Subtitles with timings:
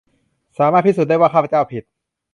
[0.57, 1.83] สามารถพิสูจน์ได้ว่า ข้าพเจ้าผิด